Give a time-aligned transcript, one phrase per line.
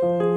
[0.00, 0.27] Música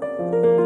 [0.00, 0.59] Música